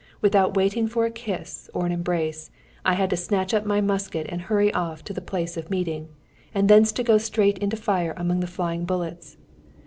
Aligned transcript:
Without 0.19 0.55
waiting 0.57 0.87
for 0.87 1.05
a 1.05 1.11
kiss 1.11 1.69
or 1.75 1.85
an 1.85 1.91
embrace, 1.91 2.49
I 2.83 2.95
had 2.95 3.11
to 3.11 3.15
snatch 3.15 3.53
up 3.53 3.67
my 3.67 3.81
musket 3.81 4.25
and 4.29 4.41
hurry 4.41 4.73
off 4.73 5.03
to 5.03 5.13
the 5.13 5.21
place 5.21 5.57
of 5.57 5.69
meeting, 5.69 6.07
and 6.55 6.67
thence 6.67 6.91
to 6.93 7.03
go 7.03 7.19
straight 7.19 7.59
into 7.59 7.77
fire 7.77 8.15
among 8.17 8.39
the 8.39 8.47
flying 8.47 8.83
bullets. 8.85 9.37